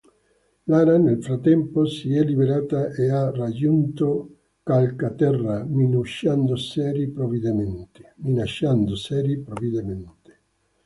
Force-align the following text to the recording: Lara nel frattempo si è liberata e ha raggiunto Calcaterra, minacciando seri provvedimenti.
Lara 0.65 0.97
nel 0.97 1.21
frattempo 1.23 1.85
si 1.85 2.15
è 2.15 2.23
liberata 2.23 2.87
e 2.87 3.11
ha 3.11 3.29
raggiunto 3.29 4.37
Calcaterra, 4.63 5.63
minacciando 5.63 6.55
seri 6.55 7.07
provvedimenti. 7.11 8.01